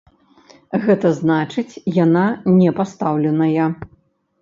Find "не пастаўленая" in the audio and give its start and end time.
2.59-3.73